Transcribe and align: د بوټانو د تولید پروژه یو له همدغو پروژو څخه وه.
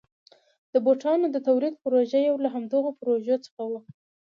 د 0.73 0.75
بوټانو 0.85 1.25
د 1.31 1.37
تولید 1.47 1.75
پروژه 1.83 2.19
یو 2.29 2.35
له 2.43 2.49
همدغو 2.55 2.91
پروژو 3.01 3.35
څخه 3.45 3.61
وه. 3.71 3.81